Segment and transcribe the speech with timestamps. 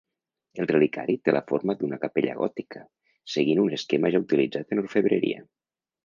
[0.61, 2.81] El reliquiari té la forma d'una capella gòtica,
[3.33, 5.45] seguint un esquema ja utilitzat en orfebreria.